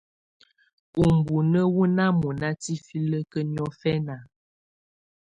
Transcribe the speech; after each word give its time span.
Ubunǝ́ 1.03 1.69
wù 1.73 1.83
nà 1.95 2.05
mɔ̀na 2.19 2.49
tifilǝ́kǝ́ 2.61 3.47
niɔ̀fɛna. 3.53 4.15